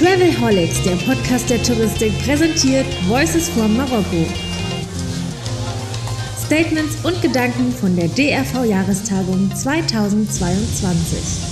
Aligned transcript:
Travelholics, 0.00 0.82
der 0.82 0.96
Podcast 0.96 1.50
der 1.50 1.62
Touristik, 1.62 2.18
präsentiert 2.24 2.86
Voices 3.06 3.50
from 3.50 3.76
Marokko. 3.76 4.24
Statements 6.46 6.96
und 7.04 7.20
Gedanken 7.20 7.70
von 7.70 7.94
der 7.94 8.08
DRV-Jahrestagung 8.08 9.54
2022. 9.54 11.49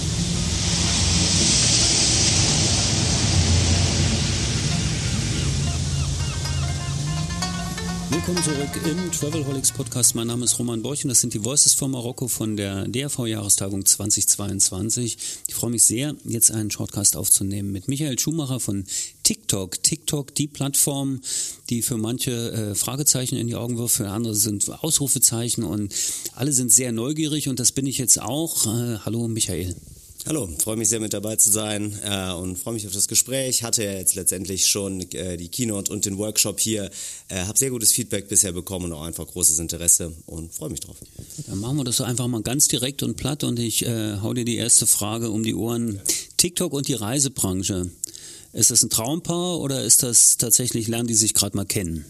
Willkommen 8.39 8.73
zurück 8.73 8.86
im 8.89 9.11
Travelholics 9.11 9.73
Podcast. 9.73 10.14
Mein 10.14 10.29
Name 10.29 10.45
ist 10.45 10.61
Roman 10.61 10.80
Borch 10.80 11.05
und 11.05 11.09
das 11.09 11.20
sind 11.20 11.34
die 11.34 11.45
Voices 11.45 11.75
von 11.75 11.91
Marokko 11.91 12.29
von 12.29 12.57
der 12.57 12.87
DRV-Jahrestagung 12.87 13.84
2022. 13.84 15.19
Ich 15.48 15.55
freue 15.56 15.70
mich 15.70 15.83
sehr, 15.83 16.15
jetzt 16.24 16.52
einen 16.52 16.70
Shortcast 16.70 17.16
aufzunehmen 17.16 17.73
mit 17.73 17.88
Michael 17.88 18.16
Schumacher 18.16 18.60
von 18.60 18.84
TikTok. 19.24 19.82
TikTok, 19.82 20.37
die 20.37 20.46
Plattform, 20.46 21.20
die 21.69 21.82
für 21.82 21.96
manche 21.96 22.52
äh, 22.52 22.74
Fragezeichen 22.77 23.34
in 23.34 23.48
die 23.48 23.56
Augen 23.56 23.77
wirft, 23.77 23.96
für 23.96 24.09
andere 24.09 24.37
sind 24.37 24.70
Ausrufezeichen 24.84 25.65
und 25.65 25.93
alle 26.37 26.52
sind 26.52 26.70
sehr 26.70 26.93
neugierig 26.93 27.48
und 27.48 27.59
das 27.59 27.73
bin 27.73 27.87
ich 27.87 27.98
jetzt 27.98 28.23
auch. 28.23 28.66
Äh, 28.66 28.98
hallo 29.05 29.27
Michael. 29.27 29.74
Hallo, 30.28 30.46
freue 30.62 30.77
mich 30.77 30.91
sehr 30.91 31.00
mit 31.00 31.14
dabei 31.14 31.37
zu 31.37 31.50
sein 31.50 31.98
äh, 32.05 32.32
und 32.32 32.59
freue 32.59 32.74
mich 32.74 32.87
auf 32.87 32.92
das 32.92 33.09
Gespräch. 33.09 33.62
Hatte 33.62 33.82
ja 33.82 33.92
jetzt 33.92 34.14
letztendlich 34.14 34.66
schon 34.66 35.01
äh, 35.12 35.38
die 35.38 35.48
Keynote 35.48 35.91
und 35.91 36.04
den 36.04 36.18
Workshop 36.18 36.60
hier. 36.60 36.91
Äh, 37.28 37.45
habe 37.46 37.59
sehr 37.59 37.70
gutes 37.70 37.92
Feedback 37.92 38.28
bisher 38.28 38.52
bekommen 38.52 38.84
und 38.84 38.92
auch 38.92 39.04
einfach 39.04 39.27
großes 39.27 39.59
Interesse 39.59 40.12
und 40.27 40.52
freue 40.52 40.68
mich 40.68 40.80
drauf. 40.80 40.96
Dann 41.46 41.59
machen 41.60 41.78
wir 41.78 41.84
das 41.84 41.96
so 41.96 42.04
einfach 42.04 42.27
mal 42.27 42.42
ganz 42.42 42.68
direkt 42.68 43.02
und 43.02 43.16
platt 43.16 43.42
und 43.42 43.59
ich 43.59 43.87
äh, 43.87 44.18
hau 44.20 44.34
dir 44.34 44.45
die 44.45 44.56
erste 44.56 44.87
Frage 44.87 45.30
um 45.30 45.45
die 45.45 45.54
Ohren. 45.54 45.98
TikTok 46.37 46.74
und 46.74 46.88
die 46.88 46.95
Reisebranche. 46.95 47.90
Ist 48.52 48.71
das 48.71 48.82
ein 48.82 48.90
Traumpaar 48.90 49.59
oder 49.60 49.82
ist 49.82 50.02
das 50.02 50.37
tatsächlich, 50.37 50.88
lernen 50.88 51.09
die 51.09 51.15
sich 51.15 51.32
gerade 51.32 51.56
mal 51.56 51.65
kennen? 51.65 52.04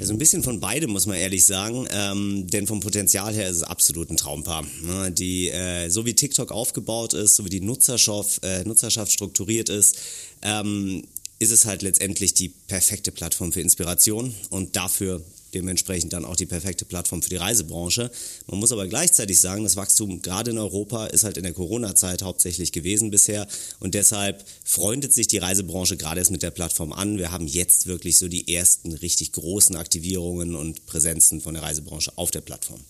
Ja, 0.00 0.06
so 0.06 0.14
ein 0.14 0.18
bisschen 0.18 0.42
von 0.42 0.60
beidem, 0.60 0.92
muss 0.92 1.04
man 1.04 1.18
ehrlich 1.18 1.44
sagen. 1.44 1.86
Ähm, 1.90 2.46
denn 2.46 2.66
vom 2.66 2.80
Potenzial 2.80 3.34
her 3.34 3.50
ist 3.50 3.56
es 3.56 3.62
absolut 3.62 4.08
ein 4.08 4.16
Traumpaar. 4.16 4.64
Ne? 4.82 5.12
Die, 5.12 5.50
äh, 5.50 5.90
so 5.90 6.06
wie 6.06 6.14
TikTok 6.14 6.52
aufgebaut 6.52 7.12
ist, 7.12 7.36
so 7.36 7.44
wie 7.44 7.50
die 7.50 7.60
Nutzerschaft, 7.60 8.42
äh, 8.42 8.64
Nutzerschaft 8.64 9.12
strukturiert 9.12 9.68
ist, 9.68 9.98
ähm, 10.40 11.02
ist 11.38 11.50
es 11.50 11.66
halt 11.66 11.82
letztendlich 11.82 12.32
die 12.32 12.48
perfekte 12.48 13.12
Plattform 13.12 13.52
für 13.52 13.60
Inspiration 13.60 14.34
und 14.48 14.74
dafür 14.74 15.22
dementsprechend 15.54 16.12
dann 16.12 16.24
auch 16.24 16.36
die 16.36 16.46
perfekte 16.46 16.84
Plattform 16.84 17.22
für 17.22 17.30
die 17.30 17.36
Reisebranche. 17.36 18.10
Man 18.46 18.60
muss 18.60 18.72
aber 18.72 18.86
gleichzeitig 18.86 19.40
sagen, 19.40 19.64
das 19.64 19.76
Wachstum 19.76 20.22
gerade 20.22 20.50
in 20.50 20.58
Europa 20.58 21.06
ist 21.06 21.24
halt 21.24 21.36
in 21.36 21.42
der 21.42 21.52
Corona-Zeit 21.52 22.22
hauptsächlich 22.22 22.72
gewesen 22.72 23.10
bisher 23.10 23.46
und 23.78 23.94
deshalb 23.94 24.44
freundet 24.64 25.12
sich 25.12 25.26
die 25.26 25.38
Reisebranche 25.38 25.96
gerade 25.96 26.20
erst 26.20 26.30
mit 26.30 26.42
der 26.42 26.50
Plattform 26.50 26.92
an. 26.92 27.18
Wir 27.18 27.32
haben 27.32 27.46
jetzt 27.46 27.86
wirklich 27.86 28.18
so 28.18 28.28
die 28.28 28.54
ersten 28.54 28.92
richtig 28.92 29.32
großen 29.32 29.76
Aktivierungen 29.76 30.54
und 30.54 30.86
Präsenzen 30.86 31.40
von 31.40 31.54
der 31.54 31.62
Reisebranche 31.62 32.12
auf 32.16 32.30
der 32.30 32.40
Plattform. 32.40 32.80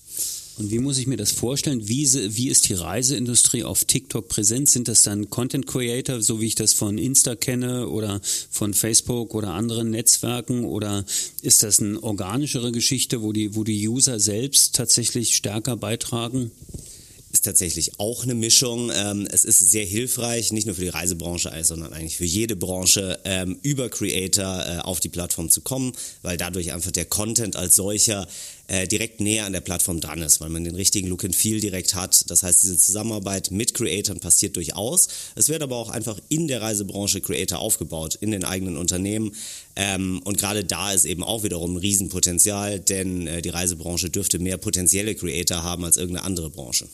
Und 0.60 0.70
wie 0.70 0.78
muss 0.78 0.98
ich 0.98 1.06
mir 1.06 1.16
das 1.16 1.32
vorstellen? 1.32 1.88
Wie, 1.88 2.06
wie 2.36 2.48
ist 2.50 2.68
die 2.68 2.74
Reiseindustrie 2.74 3.64
auf 3.64 3.86
TikTok 3.86 4.28
präsent? 4.28 4.68
Sind 4.68 4.88
das 4.88 5.00
dann 5.02 5.30
Content 5.30 5.66
Creator, 5.66 6.20
so 6.20 6.38
wie 6.42 6.48
ich 6.48 6.54
das 6.54 6.74
von 6.74 6.98
Insta 6.98 7.34
kenne 7.34 7.88
oder 7.88 8.20
von 8.50 8.74
Facebook 8.74 9.34
oder 9.34 9.54
anderen 9.54 9.88
Netzwerken? 9.88 10.66
Oder 10.66 11.06
ist 11.40 11.62
das 11.62 11.80
eine 11.80 12.02
organischere 12.02 12.72
Geschichte, 12.72 13.22
wo 13.22 13.32
die, 13.32 13.54
wo 13.54 13.64
die 13.64 13.88
User 13.88 14.20
selbst 14.20 14.74
tatsächlich 14.74 15.34
stärker 15.34 15.78
beitragen? 15.78 16.50
Ist 17.40 17.46
tatsächlich 17.46 17.98
auch 17.98 18.22
eine 18.24 18.34
Mischung. 18.34 18.92
Ähm, 18.94 19.26
es 19.32 19.46
ist 19.46 19.70
sehr 19.70 19.86
hilfreich, 19.86 20.52
nicht 20.52 20.66
nur 20.66 20.74
für 20.74 20.82
die 20.82 20.88
Reisebranche, 20.88 21.50
sondern 21.62 21.94
eigentlich 21.94 22.18
für 22.18 22.26
jede 22.26 22.54
Branche, 22.54 23.18
ähm, 23.24 23.58
über 23.62 23.88
Creator 23.88 24.66
äh, 24.66 24.78
auf 24.80 25.00
die 25.00 25.08
Plattform 25.08 25.48
zu 25.48 25.62
kommen, 25.62 25.92
weil 26.20 26.36
dadurch 26.36 26.72
einfach 26.74 26.90
der 26.90 27.06
Content 27.06 27.56
als 27.56 27.76
solcher 27.76 28.28
äh, 28.66 28.86
direkt 28.86 29.20
näher 29.20 29.46
an 29.46 29.54
der 29.54 29.62
Plattform 29.62 30.00
dran 30.02 30.20
ist, 30.20 30.42
weil 30.42 30.50
man 30.50 30.64
den 30.64 30.74
richtigen 30.74 31.08
Look 31.08 31.24
and 31.24 31.34
Feel 31.34 31.60
direkt 31.60 31.94
hat. 31.94 32.30
Das 32.30 32.42
heißt, 32.42 32.62
diese 32.62 32.76
Zusammenarbeit 32.76 33.50
mit 33.50 33.72
Creatoren 33.72 34.20
passiert 34.20 34.56
durchaus. 34.56 35.08
Es 35.34 35.48
wird 35.48 35.62
aber 35.62 35.76
auch 35.76 35.88
einfach 35.88 36.18
in 36.28 36.46
der 36.46 36.60
Reisebranche 36.60 37.22
Creator 37.22 37.58
aufgebaut, 37.58 38.18
in 38.20 38.32
den 38.32 38.44
eigenen 38.44 38.76
Unternehmen. 38.76 39.34
Ähm, 39.76 40.20
und 40.24 40.36
gerade 40.36 40.62
da 40.62 40.92
ist 40.92 41.06
eben 41.06 41.24
auch 41.24 41.42
wiederum 41.42 41.76
ein 41.76 41.78
Riesenpotenzial, 41.78 42.80
denn 42.80 43.26
äh, 43.26 43.40
die 43.40 43.48
Reisebranche 43.48 44.10
dürfte 44.10 44.38
mehr 44.38 44.58
potenzielle 44.58 45.14
Creator 45.14 45.62
haben 45.62 45.86
als 45.86 45.96
irgendeine 45.96 46.26
andere 46.26 46.50
Branche. 46.50 46.86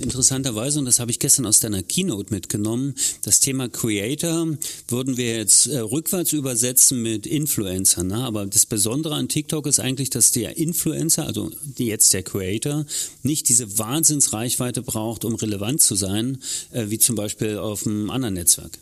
Interessanterweise, 0.00 0.78
und 0.78 0.84
das 0.84 1.00
habe 1.00 1.10
ich 1.10 1.18
gestern 1.18 1.46
aus 1.46 1.60
deiner 1.60 1.82
Keynote 1.82 2.32
mitgenommen, 2.32 2.94
das 3.22 3.40
Thema 3.40 3.68
Creator 3.68 4.48
würden 4.88 5.16
wir 5.16 5.36
jetzt 5.36 5.66
äh, 5.66 5.78
rückwärts 5.78 6.32
übersetzen 6.32 7.02
mit 7.02 7.26
Influencer. 7.26 8.02
Ne? 8.02 8.16
Aber 8.16 8.46
das 8.46 8.66
Besondere 8.66 9.14
an 9.14 9.28
TikTok 9.28 9.66
ist 9.66 9.80
eigentlich, 9.80 10.10
dass 10.10 10.32
der 10.32 10.56
Influencer, 10.56 11.26
also 11.26 11.50
jetzt 11.76 12.12
der 12.12 12.22
Creator, 12.22 12.86
nicht 13.22 13.48
diese 13.48 13.78
Wahnsinnsreichweite 13.78 14.82
braucht, 14.82 15.24
um 15.24 15.34
relevant 15.34 15.80
zu 15.80 15.94
sein, 15.94 16.38
äh, 16.72 16.86
wie 16.88 16.98
zum 16.98 17.16
Beispiel 17.16 17.58
auf 17.58 17.86
einem 17.86 18.10
anderen 18.10 18.34
Netzwerk. 18.34 18.72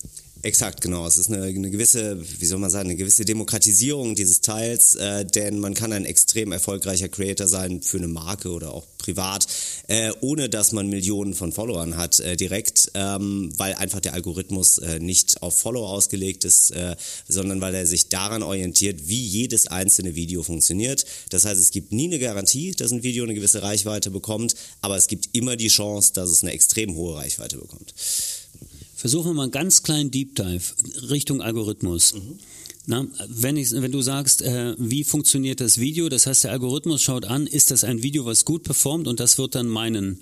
Exakt, 0.43 0.83
genau. 0.83 1.05
Es 1.05 1.17
ist 1.17 1.33
eine, 1.33 1.43
eine, 1.43 1.71
gewisse, 1.71 2.23
wie 2.41 2.47
soll 2.47 2.59
man 2.59 2.71
sagen, 2.71 2.89
eine 2.89 2.97
gewisse 2.97 3.25
Demokratisierung 3.25 4.15
dieses 4.15 4.41
Teils, 4.41 4.95
äh, 4.95 5.25
denn 5.25 5.59
man 5.59 5.75
kann 5.75 5.93
ein 5.93 6.05
extrem 6.05 6.53
erfolgreicher 6.53 7.09
Creator 7.09 7.49
sein 7.49 7.83
für 7.83 7.99
eine 7.99 8.07
Marke 8.07 8.51
oder 8.51 8.73
auch 8.73 8.87
privat, 8.99 9.49
äh, 9.89 10.13
ohne 10.21 10.49
dass 10.49 10.71
man 10.71 10.89
Millionen 10.89 11.35
von 11.35 11.51
Followern 11.51 11.97
hat 11.97 12.21
äh, 12.21 12.37
direkt, 12.37 12.93
ähm, 12.95 13.51
weil 13.57 13.75
einfach 13.75 13.99
der 13.99 14.15
Algorithmus 14.15 14.79
äh, 14.79 15.01
nicht 15.01 15.43
auf 15.43 15.59
Follow 15.59 15.85
ausgelegt 15.85 16.45
ist, 16.45 16.71
äh, 16.71 16.95
sondern 17.27 17.61
weil 17.61 17.75
er 17.75 17.87
sich 17.87 18.09
daran 18.09 18.45
orientiert, 18.45 19.09
wie 19.09 19.21
jedes 19.21 19.67
einzelne 19.67 20.15
Video 20.15 20.45
funktioniert. 20.45 21.05
Das 21.31 21.47
heißt, 21.47 21.61
es 21.61 21.73
gibt 21.73 21.93
nie 21.93 22.07
eine 22.07 22.21
Garantie, 22.21 22.73
dass 22.73 22.93
ein 22.93 23.03
Video 23.03 23.25
eine 23.25 23.35
gewisse 23.35 23.63
Reichweite 23.63 24.13
bekommt, 24.13 24.55
aber 24.83 24.97
es 24.97 25.09
gibt 25.09 25.31
immer 25.33 25.57
die 25.57 25.69
Chance, 25.69 26.13
dass 26.13 26.31
es 26.31 26.43
eine 26.43 26.53
extrem 26.53 26.95
hohe 26.95 27.17
Reichweite 27.17 27.59
bekommt. 27.59 27.93
Versuchen 28.99 29.31
wir 29.31 29.35
mal 29.35 29.43
einen 29.45 29.53
ganz 29.53 29.85
kleinen 29.85 30.11
Deep 30.11 30.35
Dive 30.35 30.75
Richtung 31.09 31.41
Algorithmus. 31.41 32.15
Mhm. 32.15 32.39
Na, 32.87 33.07
wenn, 33.29 33.57
ich, 33.57 33.71
wenn 33.71 33.93
du 33.93 34.03
sagst, 34.03 34.43
äh, 34.43 34.75
wie 34.77 35.05
funktioniert 35.05 35.61
das 35.61 35.79
Video, 35.79 36.09
das 36.09 36.27
heißt, 36.27 36.43
der 36.43 36.51
Algorithmus 36.51 37.01
schaut 37.01 37.25
an, 37.25 37.47
ist 37.47 37.71
das 37.71 37.85
ein 37.85 38.03
Video, 38.03 38.25
was 38.25 38.45
gut 38.45 38.65
performt 38.65 39.07
und 39.07 39.21
das 39.21 39.39
wird 39.39 39.55
dann 39.55 39.69
meinen, 39.69 40.19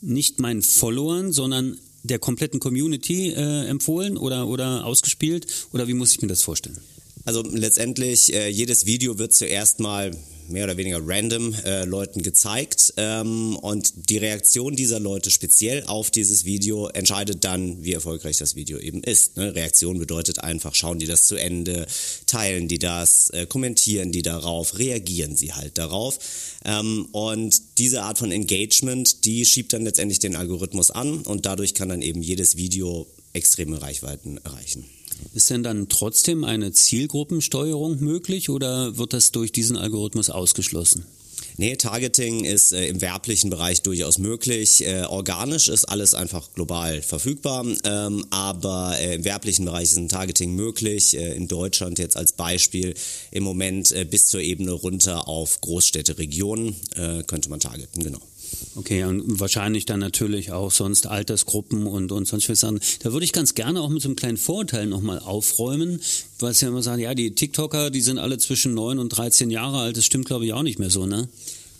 nicht 0.00 0.38
meinen 0.38 0.62
Followern, 0.62 1.32
sondern 1.32 1.76
der 2.04 2.20
kompletten 2.20 2.60
Community 2.60 3.30
äh, 3.30 3.66
empfohlen 3.66 4.16
oder, 4.16 4.46
oder 4.46 4.86
ausgespielt? 4.86 5.48
Oder 5.72 5.88
wie 5.88 5.94
muss 5.94 6.12
ich 6.12 6.22
mir 6.22 6.28
das 6.28 6.44
vorstellen? 6.44 6.78
Also 7.24 7.42
letztendlich, 7.42 8.32
äh, 8.32 8.48
jedes 8.48 8.86
Video 8.86 9.18
wird 9.18 9.34
zuerst 9.34 9.78
mal 9.80 10.10
mehr 10.50 10.64
oder 10.64 10.76
weniger 10.76 10.98
random 11.02 11.54
äh, 11.64 11.84
Leuten 11.84 12.22
gezeigt 12.22 12.94
ähm, 12.96 13.56
und 13.56 14.10
die 14.10 14.18
Reaktion 14.18 14.74
dieser 14.74 15.00
Leute 15.00 15.30
speziell 15.30 15.84
auf 15.84 16.10
dieses 16.10 16.44
Video 16.44 16.88
entscheidet 16.88 17.44
dann, 17.44 17.84
wie 17.84 17.92
erfolgreich 17.92 18.38
das 18.38 18.56
Video 18.56 18.78
eben 18.78 19.02
ist. 19.02 19.36
Ne? 19.36 19.54
Reaktion 19.54 19.98
bedeutet 19.98 20.40
einfach, 20.40 20.74
schauen 20.74 20.98
die 20.98 21.06
das 21.06 21.26
zu 21.26 21.36
Ende, 21.36 21.86
teilen 22.26 22.68
die 22.68 22.78
das, 22.78 23.30
äh, 23.30 23.46
kommentieren 23.46 24.12
die 24.12 24.22
darauf, 24.22 24.78
reagieren 24.78 25.36
sie 25.36 25.52
halt 25.52 25.78
darauf 25.78 26.18
ähm, 26.64 27.06
und 27.12 27.78
diese 27.78 28.02
Art 28.02 28.18
von 28.18 28.32
Engagement, 28.32 29.24
die 29.24 29.46
schiebt 29.46 29.72
dann 29.72 29.84
letztendlich 29.84 30.18
den 30.18 30.36
Algorithmus 30.36 30.90
an 30.90 31.18
und 31.18 31.46
dadurch 31.46 31.74
kann 31.74 31.88
dann 31.88 32.02
eben 32.02 32.22
jedes 32.22 32.56
Video 32.56 33.06
extreme 33.32 33.80
Reichweiten 33.80 34.38
erreichen. 34.38 34.84
Ist 35.34 35.50
denn 35.50 35.62
dann 35.62 35.88
trotzdem 35.88 36.44
eine 36.44 36.72
Zielgruppensteuerung 36.72 38.00
möglich 38.00 38.50
oder 38.50 38.98
wird 38.98 39.12
das 39.12 39.32
durch 39.32 39.52
diesen 39.52 39.76
Algorithmus 39.76 40.30
ausgeschlossen? 40.30 41.04
Nee, 41.56 41.76
Targeting 41.76 42.44
ist 42.44 42.72
äh, 42.72 42.86
im 42.86 43.02
werblichen 43.02 43.50
Bereich 43.50 43.82
durchaus 43.82 44.18
möglich. 44.18 44.86
Äh, 44.86 45.02
organisch 45.02 45.68
ist 45.68 45.84
alles 45.84 46.14
einfach 46.14 46.54
global 46.54 47.02
verfügbar, 47.02 47.66
ähm, 47.84 48.24
aber 48.30 48.98
äh, 48.98 49.16
im 49.16 49.24
werblichen 49.24 49.66
Bereich 49.66 49.84
ist 49.84 49.96
ein 49.96 50.08
Targeting 50.08 50.54
möglich. 50.54 51.16
Äh, 51.16 51.34
in 51.34 51.48
Deutschland 51.48 51.98
jetzt 51.98 52.16
als 52.16 52.32
Beispiel 52.32 52.94
im 53.30 53.42
Moment 53.42 53.92
äh, 53.92 54.04
bis 54.04 54.26
zur 54.26 54.40
Ebene 54.40 54.72
runter 54.72 55.28
auf 55.28 55.60
Großstädte, 55.60 56.16
Regionen 56.16 56.76
äh, 56.94 57.24
könnte 57.24 57.50
man 57.50 57.60
targeten, 57.60 58.02
genau. 58.02 58.20
Okay, 58.76 59.04
und 59.04 59.40
wahrscheinlich 59.40 59.86
dann 59.86 60.00
natürlich 60.00 60.52
auch 60.52 60.70
sonst 60.70 61.06
Altersgruppen 61.06 61.86
und, 61.86 62.12
und 62.12 62.26
sonst 62.26 62.48
was 62.48 62.60
sagen. 62.60 62.80
Da 63.02 63.12
würde 63.12 63.24
ich 63.24 63.32
ganz 63.32 63.54
gerne 63.54 63.80
auch 63.80 63.88
mit 63.88 64.02
so 64.02 64.08
einem 64.08 64.16
kleinen 64.16 64.36
Vorurteil 64.36 64.86
nochmal 64.86 65.18
aufräumen, 65.18 66.00
weil 66.38 66.52
es 66.52 66.60
ja 66.60 66.68
immer 66.68 66.82
sagen, 66.82 67.02
ja, 67.02 67.14
die 67.14 67.34
TikToker, 67.34 67.90
die 67.90 68.00
sind 68.00 68.18
alle 68.18 68.38
zwischen 68.38 68.74
9 68.74 68.98
und 68.98 69.10
13 69.10 69.50
Jahre 69.50 69.78
alt. 69.78 69.96
Das 69.96 70.04
stimmt, 70.04 70.26
glaube 70.26 70.46
ich, 70.46 70.52
auch 70.52 70.62
nicht 70.62 70.78
mehr 70.78 70.90
so, 70.90 71.06
ne? 71.06 71.28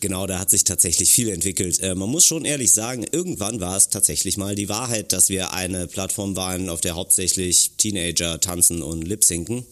Genau, 0.00 0.26
da 0.26 0.38
hat 0.38 0.48
sich 0.48 0.64
tatsächlich 0.64 1.12
viel 1.12 1.28
entwickelt. 1.28 1.80
Äh, 1.80 1.94
man 1.94 2.08
muss 2.08 2.24
schon 2.24 2.46
ehrlich 2.46 2.72
sagen, 2.72 3.04
irgendwann 3.12 3.60
war 3.60 3.76
es 3.76 3.90
tatsächlich 3.90 4.38
mal 4.38 4.54
die 4.54 4.70
Wahrheit, 4.70 5.12
dass 5.12 5.28
wir 5.28 5.52
eine 5.52 5.86
Plattform 5.86 6.36
waren, 6.36 6.70
auf 6.70 6.80
der 6.80 6.94
hauptsächlich 6.94 7.72
Teenager 7.76 8.40
tanzen 8.40 8.82
und 8.82 9.02
lip-sinken. 9.02 9.66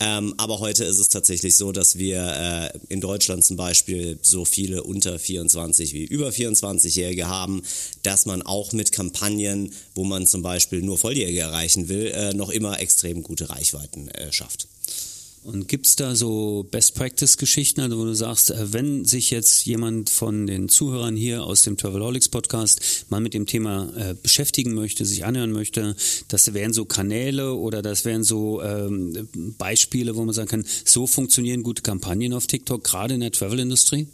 Ähm, 0.00 0.34
aber 0.38 0.58
heute 0.58 0.84
ist 0.84 0.98
es 0.98 1.10
tatsächlich 1.10 1.56
so, 1.56 1.70
dass 1.70 1.98
wir 1.98 2.72
äh, 2.72 2.78
in 2.88 3.02
Deutschland 3.02 3.44
zum 3.44 3.58
Beispiel 3.58 4.18
so 4.22 4.46
viele 4.46 4.82
unter 4.82 5.18
24 5.18 5.92
wie 5.92 6.04
über 6.04 6.30
24-Jährige 6.30 7.28
haben, 7.28 7.62
dass 8.02 8.24
man 8.24 8.40
auch 8.40 8.72
mit 8.72 8.90
Kampagnen, 8.90 9.70
wo 9.94 10.04
man 10.04 10.26
zum 10.26 10.40
Beispiel 10.40 10.80
nur 10.80 10.96
Volljährige 10.96 11.40
erreichen 11.40 11.88
will, 11.88 12.06
äh, 12.06 12.32
noch 12.32 12.48
immer 12.48 12.80
extrem 12.80 13.22
gute 13.22 13.50
Reichweiten 13.50 14.08
äh, 14.08 14.32
schafft. 14.32 14.66
Und 15.44 15.68
gibt 15.68 15.86
es 15.86 15.94
da 15.94 16.14
so 16.16 16.66
Best-Practice-Geschichten, 16.70 17.82
also 17.82 17.98
wo 17.98 18.04
du 18.06 18.14
sagst, 18.14 18.50
äh, 18.50 18.72
wenn 18.72 19.04
sich 19.04 19.30
jetzt 19.30 19.66
jemand 19.66 20.08
von 20.08 20.46
den 20.46 20.70
Zuhörern 20.70 21.16
hier 21.16 21.44
aus 21.44 21.60
dem 21.60 21.76
Travelholics 21.76 22.30
Podcast 22.30 23.04
mal 23.10 23.20
mit 23.20 23.34
dem 23.34 23.44
Thema 23.44 23.92
äh, 23.94 24.14
beschäftigen 24.14 24.72
möchte, 24.72 25.04
sich 25.04 25.26
anhören 25.26 25.52
möchte, 25.52 25.96
das 26.28 26.54
wären 26.54 26.72
so 26.72 26.86
Kanäle 26.86 27.52
oder 27.52 27.82
das 27.82 28.06
wären 28.06 28.24
so 28.24 28.62
ähm, 28.62 29.28
Beispiele, 29.58 30.16
wo 30.16 30.24
man 30.24 30.34
sagen 30.34 30.48
kann, 30.48 30.64
so 30.86 31.06
funktionieren 31.06 31.62
gute 31.62 31.82
Kampagnen 31.82 32.32
auf 32.32 32.46
TikTok, 32.46 32.82
gerade 32.82 33.12
in 33.12 33.20
der 33.20 33.30
Travel-Industrie? 33.30 34.06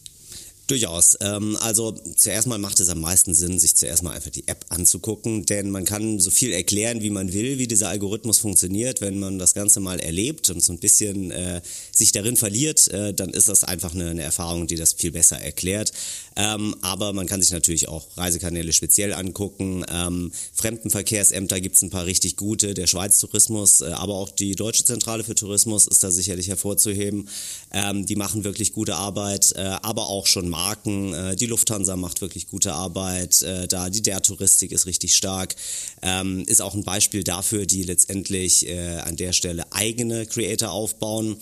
Durchaus. 0.70 1.18
Ähm, 1.20 1.56
also 1.62 1.90
zuerst 2.14 2.46
mal 2.46 2.58
macht 2.58 2.78
es 2.78 2.88
am 2.90 3.00
meisten 3.00 3.34
Sinn, 3.34 3.58
sich 3.58 3.74
zuerst 3.74 4.04
mal 4.04 4.12
einfach 4.12 4.30
die 4.30 4.46
App 4.46 4.66
anzugucken, 4.68 5.44
denn 5.44 5.68
man 5.72 5.84
kann 5.84 6.20
so 6.20 6.30
viel 6.30 6.52
erklären, 6.52 7.02
wie 7.02 7.10
man 7.10 7.32
will, 7.32 7.58
wie 7.58 7.66
dieser 7.66 7.88
Algorithmus 7.88 8.38
funktioniert. 8.38 9.00
Wenn 9.00 9.18
man 9.18 9.40
das 9.40 9.54
Ganze 9.54 9.80
mal 9.80 9.98
erlebt 9.98 10.48
und 10.48 10.62
so 10.62 10.72
ein 10.72 10.78
bisschen 10.78 11.32
äh, 11.32 11.60
sich 11.90 12.12
darin 12.12 12.36
verliert, 12.36 12.86
äh, 12.86 13.12
dann 13.12 13.30
ist 13.30 13.48
das 13.48 13.64
einfach 13.64 13.94
eine, 13.94 14.10
eine, 14.10 14.22
Erfahrung, 14.22 14.68
die 14.68 14.76
das 14.76 14.92
viel 14.92 15.10
besser 15.10 15.40
erklärt. 15.40 15.90
Ähm, 16.36 16.76
aber 16.82 17.12
man 17.14 17.26
kann 17.26 17.42
sich 17.42 17.50
natürlich 17.50 17.88
auch 17.88 18.06
Reisekanäle 18.16 18.72
speziell 18.72 19.12
angucken. 19.12 19.84
Ähm, 19.92 20.30
Fremdenverkehrsämter 20.52 21.60
gibt 21.60 21.74
es 21.74 21.82
ein 21.82 21.90
paar 21.90 22.06
richtig 22.06 22.36
gute. 22.36 22.74
Der 22.74 22.86
Schweiz 22.86 23.18
Tourismus, 23.18 23.80
äh, 23.80 23.86
aber 23.86 24.14
auch 24.14 24.30
die 24.30 24.54
Deutsche 24.54 24.84
Zentrale 24.84 25.24
für 25.24 25.34
Tourismus 25.34 25.88
ist 25.88 26.04
da 26.04 26.12
sicherlich 26.12 26.46
hervorzuheben. 26.46 27.28
Ähm, 27.72 28.06
die 28.06 28.14
machen 28.14 28.44
wirklich 28.44 28.72
gute 28.72 28.94
Arbeit, 28.94 29.52
äh, 29.56 29.62
aber 29.82 30.06
auch 30.06 30.28
schon 30.28 30.48
mal 30.48 30.59
Marken. 30.60 31.14
Äh, 31.14 31.36
die 31.36 31.46
Lufthansa 31.46 31.96
macht 31.96 32.20
wirklich 32.20 32.48
gute 32.48 32.74
Arbeit 32.74 33.42
äh, 33.42 33.66
da. 33.66 33.88
Die 33.88 34.02
der 34.02 34.20
Touristik 34.20 34.72
ist 34.72 34.86
richtig 34.86 35.16
stark. 35.16 35.56
Ähm, 36.02 36.44
ist 36.46 36.60
auch 36.60 36.74
ein 36.74 36.84
Beispiel 36.84 37.24
dafür, 37.24 37.64
die 37.64 37.82
letztendlich 37.82 38.68
äh, 38.68 38.98
an 38.98 39.16
der 39.16 39.32
Stelle 39.32 39.64
eigene 39.72 40.26
Creator 40.26 40.70
aufbauen. 40.70 41.36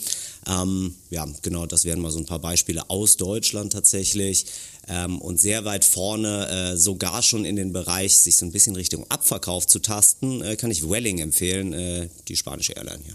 Ähm, 0.47 0.95
ja, 1.11 1.27
genau, 1.43 1.67
das 1.67 1.85
wären 1.85 2.01
mal 2.01 2.13
so 2.13 2.19
ein 2.19 2.27
paar 2.27 2.39
Beispiele 2.39 2.89
aus 2.91 3.17
Deutschland 3.17 3.73
tatsächlich. 3.73 4.47
Ähm, 4.89 5.21
und 5.21 5.39
sehr 5.39 5.65
weit 5.65 5.85
vorne, 5.85 6.49
äh, 6.49 6.77
sogar 6.77 7.23
schon 7.23 7.45
in 7.45 7.57
den 7.57 7.73
Bereich, 7.73 8.19
sich 8.19 8.37
so 8.37 8.47
ein 8.47 8.53
bisschen 8.53 8.75
Richtung 8.75 9.05
Abverkauf 9.11 9.67
zu 9.67 9.81
tasten, 9.81 10.43
äh, 10.43 10.57
kann 10.57 10.71
ich 10.71 10.89
Welling 10.89 11.19
empfehlen, 11.19 11.73
äh, 11.73 12.09
die 12.29 12.37
spanische 12.37 12.73
Airline 12.73 13.01
hier. 13.05 13.15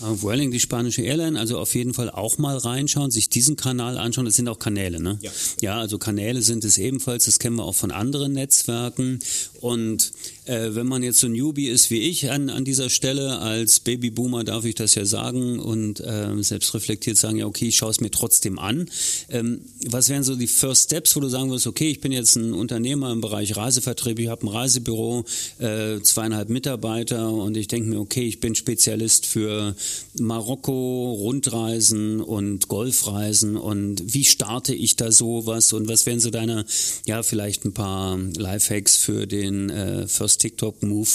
Auf 0.00 0.24
Welling, 0.24 0.50
die 0.50 0.60
spanische 0.60 1.02
Airline, 1.02 1.38
also 1.38 1.58
auf 1.58 1.74
jeden 1.74 1.92
Fall 1.92 2.10
auch 2.10 2.38
mal 2.38 2.56
reinschauen, 2.56 3.10
sich 3.10 3.28
diesen 3.28 3.56
Kanal 3.56 3.98
anschauen. 3.98 4.24
Das 4.24 4.36
sind 4.36 4.48
auch 4.48 4.58
Kanäle, 4.58 5.00
ne? 5.00 5.18
Ja. 5.20 5.30
Ja, 5.60 5.78
also 5.78 5.98
Kanäle 5.98 6.42
sind 6.42 6.64
es 6.64 6.78
ebenfalls, 6.78 7.26
das 7.26 7.38
kennen 7.38 7.56
wir 7.56 7.64
auch 7.64 7.74
von 7.74 7.90
anderen 7.90 8.32
Netzwerken. 8.32 9.18
Und 9.60 10.12
äh, 10.50 10.74
wenn 10.74 10.86
man 10.86 11.02
jetzt 11.04 11.20
so 11.20 11.28
ein 11.28 11.32
Newbie 11.32 11.68
ist 11.68 11.90
wie 11.90 12.00
ich 12.00 12.30
an, 12.30 12.50
an 12.50 12.64
dieser 12.64 12.90
Stelle, 12.90 13.38
als 13.38 13.78
Babyboomer 13.80 14.42
darf 14.42 14.64
ich 14.64 14.74
das 14.74 14.96
ja 14.96 15.04
sagen 15.04 15.60
und 15.60 16.00
äh, 16.00 16.42
selbst 16.42 16.74
reflektiert 16.74 17.16
sagen, 17.16 17.36
ja, 17.36 17.46
okay, 17.46 17.68
ich 17.68 17.76
schaue 17.76 17.90
es 17.90 18.00
mir 18.00 18.10
trotzdem 18.10 18.58
an. 18.58 18.90
Ähm, 19.28 19.60
was 19.86 20.08
wären 20.08 20.24
so 20.24 20.34
die 20.34 20.48
First 20.48 20.84
Steps, 20.84 21.14
wo 21.14 21.20
du 21.20 21.28
sagen 21.28 21.50
würdest, 21.50 21.68
okay, 21.68 21.90
ich 21.90 22.00
bin 22.00 22.10
jetzt 22.10 22.34
ein 22.34 22.52
Unternehmer 22.52 23.12
im 23.12 23.20
Bereich 23.20 23.56
Reisevertrieb, 23.56 24.18
ich 24.18 24.28
habe 24.28 24.44
ein 24.44 24.48
Reisebüro, 24.48 25.24
äh, 25.58 26.00
zweieinhalb 26.00 26.48
Mitarbeiter 26.48 27.32
und 27.32 27.56
ich 27.56 27.68
denke 27.68 27.90
mir, 27.90 28.00
okay, 28.00 28.26
ich 28.26 28.40
bin 28.40 28.56
Spezialist 28.56 29.26
für 29.26 29.76
Marokko, 30.18 31.12
Rundreisen 31.12 32.20
und 32.20 32.66
Golfreisen 32.66 33.56
und 33.56 34.14
wie 34.14 34.24
starte 34.24 34.74
ich 34.74 34.96
da 34.96 35.12
sowas 35.12 35.72
und 35.72 35.86
was 35.86 36.06
wären 36.06 36.18
so 36.18 36.30
deine, 36.30 36.64
ja, 37.06 37.22
vielleicht 37.22 37.64
ein 37.64 37.72
paar 37.72 38.18
Lifehacks 38.18 38.96
für 38.96 39.28
den 39.28 39.70
äh, 39.70 40.08
First 40.08 40.39
TikTok-Move? 40.40 41.08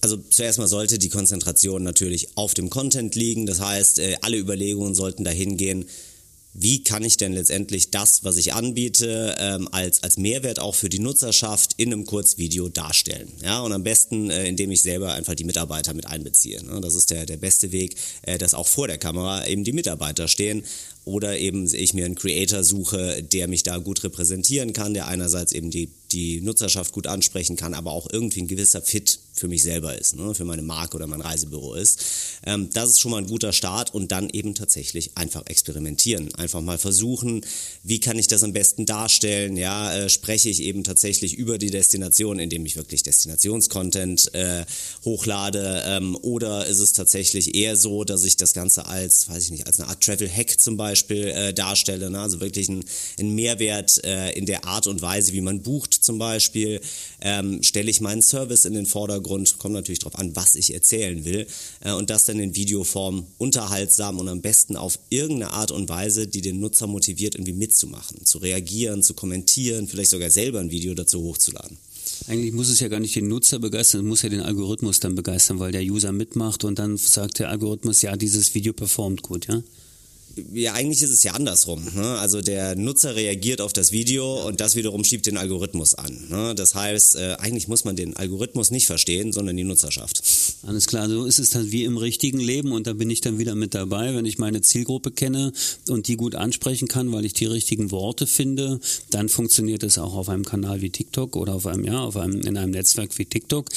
Also 0.00 0.16
zuerst 0.16 0.58
mal 0.58 0.66
sollte 0.66 0.98
die 0.98 1.10
Konzentration 1.10 1.82
natürlich 1.82 2.28
auf 2.36 2.54
dem 2.54 2.70
Content 2.70 3.14
liegen. 3.14 3.44
Das 3.44 3.60
heißt, 3.60 3.98
äh, 3.98 4.16
alle 4.22 4.38
Überlegungen 4.38 4.94
sollten 4.94 5.24
dahin 5.24 5.58
gehen, 5.58 5.86
wie 6.52 6.82
kann 6.82 7.04
ich 7.04 7.16
denn 7.16 7.32
letztendlich 7.32 7.90
das, 7.90 8.24
was 8.24 8.36
ich 8.36 8.54
anbiete, 8.54 9.36
ähm, 9.38 9.68
als, 9.70 10.02
als 10.02 10.16
Mehrwert 10.16 10.58
auch 10.58 10.74
für 10.74 10.88
die 10.88 10.98
Nutzerschaft 10.98 11.74
in 11.76 11.92
einem 11.92 12.04
Kurzvideo 12.04 12.68
darstellen. 12.68 13.32
Ja, 13.42 13.60
und 13.60 13.72
am 13.72 13.84
besten, 13.84 14.30
äh, 14.30 14.46
indem 14.48 14.70
ich 14.70 14.82
selber 14.82 15.14
einfach 15.14 15.34
die 15.34 15.44
Mitarbeiter 15.44 15.94
mit 15.94 16.06
einbeziehe. 16.06 16.62
Ne? 16.64 16.80
Das 16.80 16.94
ist 16.94 17.10
der, 17.10 17.24
der 17.24 17.36
beste 17.36 17.70
Weg, 17.70 17.96
äh, 18.22 18.36
dass 18.36 18.54
auch 18.54 18.66
vor 18.66 18.88
der 18.88 18.98
Kamera 18.98 19.46
eben 19.46 19.62
die 19.62 19.72
Mitarbeiter 19.72 20.26
stehen 20.26 20.64
oder 21.04 21.38
eben 21.38 21.72
ich 21.72 21.94
mir 21.94 22.04
einen 22.04 22.14
Creator 22.14 22.64
suche, 22.64 23.22
der 23.22 23.48
mich 23.48 23.62
da 23.62 23.78
gut 23.78 24.02
repräsentieren 24.04 24.72
kann, 24.72 24.92
der 24.92 25.06
einerseits 25.06 25.52
eben 25.52 25.70
die, 25.70 25.90
die 26.12 26.40
Nutzerschaft 26.40 26.92
gut 26.92 27.06
ansprechen 27.06 27.56
kann, 27.56 27.74
aber 27.74 27.92
auch 27.92 28.08
irgendwie 28.12 28.42
ein 28.42 28.48
gewisser 28.48 28.82
Fit 28.82 29.20
für 29.40 29.48
mich 29.48 29.62
selber 29.62 29.98
ist, 29.98 30.14
ne, 30.14 30.34
für 30.34 30.44
meine 30.44 30.62
Marke 30.62 30.96
oder 30.96 31.06
mein 31.06 31.20
Reisebüro 31.20 31.74
ist. 31.74 32.04
Ähm, 32.46 32.68
das 32.72 32.90
ist 32.90 33.00
schon 33.00 33.10
mal 33.10 33.18
ein 33.18 33.26
guter 33.26 33.52
Start 33.52 33.94
und 33.94 34.12
dann 34.12 34.28
eben 34.30 34.54
tatsächlich 34.54 35.16
einfach 35.16 35.42
experimentieren. 35.46 36.32
Einfach 36.34 36.60
mal 36.60 36.78
versuchen, 36.78 37.40
wie 37.82 37.98
kann 38.00 38.18
ich 38.18 38.28
das 38.28 38.44
am 38.44 38.52
besten 38.52 38.86
darstellen? 38.86 39.56
Ja, 39.56 39.92
äh, 39.94 40.08
spreche 40.10 40.50
ich 40.50 40.62
eben 40.62 40.84
tatsächlich 40.84 41.34
über 41.34 41.58
die 41.58 41.70
Destination, 41.70 42.38
indem 42.38 42.66
ich 42.66 42.76
wirklich 42.76 43.02
Destinationscontent 43.02 44.32
äh, 44.34 44.64
hochlade 45.04 45.82
ähm, 45.86 46.16
oder 46.20 46.66
ist 46.66 46.80
es 46.80 46.92
tatsächlich 46.92 47.54
eher 47.54 47.76
so, 47.76 48.04
dass 48.04 48.24
ich 48.24 48.36
das 48.36 48.52
Ganze 48.52 48.86
als, 48.86 49.28
weiß 49.28 49.44
ich 49.44 49.50
nicht, 49.50 49.66
als 49.66 49.80
eine 49.80 49.88
Art 49.88 50.02
Travel-Hack 50.02 50.60
zum 50.60 50.76
Beispiel 50.76 51.28
äh, 51.28 51.54
darstelle, 51.54 52.10
ne? 52.10 52.20
also 52.20 52.40
wirklich 52.40 52.68
ein, 52.68 52.84
ein 53.18 53.34
Mehrwert 53.34 54.04
äh, 54.04 54.32
in 54.32 54.44
der 54.44 54.66
Art 54.66 54.86
und 54.86 55.00
Weise, 55.00 55.32
wie 55.32 55.40
man 55.40 55.62
bucht 55.62 55.94
zum 55.94 56.18
Beispiel, 56.18 56.80
ähm, 57.22 57.62
stelle 57.62 57.90
ich 57.90 58.02
meinen 58.02 58.20
Service 58.22 58.66
in 58.66 58.74
den 58.74 58.86
Vordergrund 58.86 59.29
Hintergrund, 59.30 59.58
kommt 59.58 59.74
natürlich 59.74 60.00
darauf 60.00 60.18
an, 60.18 60.34
was 60.34 60.54
ich 60.54 60.74
erzählen 60.74 61.24
will. 61.24 61.46
Äh, 61.80 61.92
und 61.92 62.10
das 62.10 62.24
dann 62.24 62.40
in 62.40 62.54
Videoform 62.54 63.26
unterhaltsam 63.38 64.18
und 64.18 64.28
am 64.28 64.40
besten 64.40 64.76
auf 64.76 64.98
irgendeine 65.08 65.52
Art 65.52 65.70
und 65.70 65.88
Weise, 65.88 66.26
die 66.26 66.40
den 66.40 66.60
Nutzer 66.60 66.86
motiviert, 66.86 67.34
irgendwie 67.34 67.52
mitzumachen, 67.52 68.24
zu 68.24 68.38
reagieren, 68.38 69.02
zu 69.02 69.14
kommentieren, 69.14 69.88
vielleicht 69.88 70.10
sogar 70.10 70.30
selber 70.30 70.60
ein 70.60 70.70
Video 70.70 70.94
dazu 70.94 71.22
hochzuladen. 71.22 71.78
Eigentlich 72.26 72.52
muss 72.52 72.68
es 72.68 72.80
ja 72.80 72.88
gar 72.88 73.00
nicht 73.00 73.16
den 73.16 73.28
Nutzer 73.28 73.58
begeistern, 73.58 74.02
es 74.02 74.06
muss 74.06 74.22
ja 74.22 74.28
den 74.28 74.40
Algorithmus 74.40 75.00
dann 75.00 75.14
begeistern, 75.14 75.58
weil 75.58 75.72
der 75.72 75.82
User 75.82 76.12
mitmacht 76.12 76.64
und 76.64 76.78
dann 76.78 76.96
sagt 76.96 77.38
der 77.38 77.48
Algorithmus, 77.48 78.02
ja, 78.02 78.16
dieses 78.16 78.54
Video 78.54 78.72
performt 78.72 79.22
gut, 79.22 79.46
ja? 79.46 79.62
Ja, 80.52 80.74
eigentlich 80.74 81.02
ist 81.02 81.10
es 81.10 81.22
ja 81.22 81.32
andersrum. 81.32 81.84
Ne? 81.94 82.18
Also 82.18 82.40
der 82.40 82.76
Nutzer 82.76 83.16
reagiert 83.16 83.60
auf 83.60 83.72
das 83.72 83.92
Video 83.92 84.46
und 84.46 84.60
das 84.60 84.76
wiederum 84.76 85.04
schiebt 85.04 85.26
den 85.26 85.36
Algorithmus 85.36 85.94
an. 85.94 86.28
Ne? 86.28 86.54
Das 86.54 86.74
heißt, 86.74 87.16
äh, 87.16 87.36
eigentlich 87.38 87.68
muss 87.68 87.84
man 87.84 87.96
den 87.96 88.16
Algorithmus 88.16 88.70
nicht 88.70 88.86
verstehen, 88.86 89.32
sondern 89.32 89.56
die 89.56 89.64
Nutzerschaft. 89.64 90.22
Alles 90.66 90.86
klar, 90.86 91.08
so 91.08 91.24
ist 91.24 91.38
es 91.38 91.50
dann 91.50 91.70
wie 91.72 91.84
im 91.84 91.96
richtigen 91.96 92.40
Leben 92.40 92.72
und 92.72 92.86
da 92.86 92.92
bin 92.92 93.10
ich 93.10 93.20
dann 93.20 93.38
wieder 93.38 93.54
mit 93.54 93.74
dabei, 93.74 94.14
wenn 94.14 94.24
ich 94.24 94.38
meine 94.38 94.60
Zielgruppe 94.60 95.10
kenne 95.10 95.52
und 95.88 96.08
die 96.08 96.16
gut 96.16 96.34
ansprechen 96.34 96.88
kann, 96.88 97.12
weil 97.12 97.24
ich 97.24 97.32
die 97.32 97.46
richtigen 97.46 97.90
Worte 97.90 98.26
finde, 98.26 98.80
dann 99.10 99.28
funktioniert 99.28 99.82
es 99.82 99.98
auch 99.98 100.14
auf 100.14 100.28
einem 100.28 100.44
Kanal 100.44 100.80
wie 100.82 100.90
TikTok 100.90 101.36
oder 101.36 101.54
auf 101.54 101.66
einem, 101.66 101.84
ja, 101.84 102.00
auf 102.00 102.16
einem, 102.16 102.40
in 102.42 102.56
einem 102.56 102.72
Netzwerk 102.72 103.18
wie 103.18 103.24
TikTok. 103.24 103.68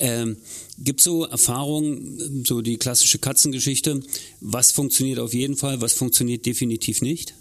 Ähm, 0.00 0.36
Gibt 0.78 1.00
es 1.00 1.04
so 1.04 1.24
Erfahrungen, 1.24 2.44
so 2.46 2.60
die 2.60 2.76
klassische 2.76 3.18
Katzengeschichte, 3.18 4.00
was 4.40 4.72
funktioniert 4.72 5.18
auf 5.18 5.34
jeden 5.34 5.56
Fall, 5.56 5.80
was 5.80 5.92
funktioniert 5.92 6.46
definitiv 6.46 7.02
nicht? 7.02 7.34